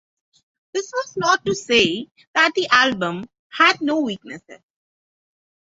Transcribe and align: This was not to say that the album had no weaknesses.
This 0.73 0.89
was 0.95 1.13
not 1.15 1.45
to 1.45 1.53
say 1.53 2.07
that 2.33 2.53
the 2.55 2.67
album 2.71 3.29
had 3.49 3.81
no 3.81 3.99
weaknesses. 3.99 4.63